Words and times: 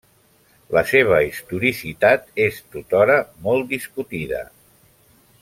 La 0.75 0.81
seva 0.91 1.19
historicitat 1.25 2.25
és 2.47 2.57
tothora 2.77 3.19
molt 3.49 3.69
discutida. 3.77 4.43